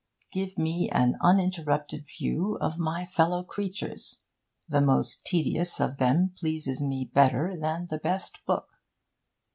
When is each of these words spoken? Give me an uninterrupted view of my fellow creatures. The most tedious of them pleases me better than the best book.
Give 0.31 0.57
me 0.57 0.89
an 0.89 1.19
uninterrupted 1.21 2.07
view 2.07 2.57
of 2.59 2.79
my 2.79 3.05
fellow 3.05 3.43
creatures. 3.43 4.25
The 4.67 4.81
most 4.81 5.27
tedious 5.27 5.79
of 5.79 5.97
them 5.99 6.33
pleases 6.39 6.81
me 6.81 7.05
better 7.13 7.55
than 7.55 7.85
the 7.87 7.99
best 7.99 8.43
book. 8.47 8.67